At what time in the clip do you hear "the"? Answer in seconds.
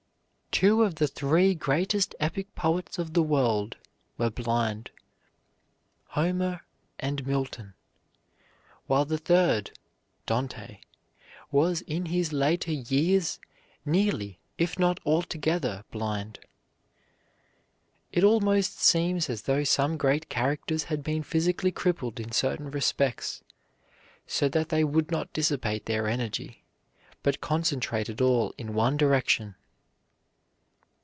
0.95-1.07, 3.13-3.23, 9.05-9.17